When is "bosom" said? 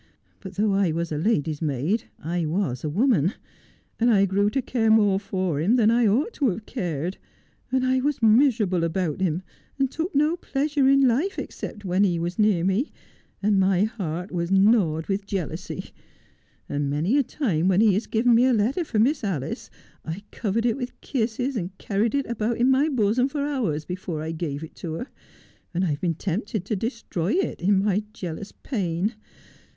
22.89-23.27